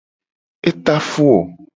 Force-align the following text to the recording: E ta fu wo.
E 0.67 0.71
ta 0.85 0.95
fu 1.09 1.23
wo. 1.33 1.39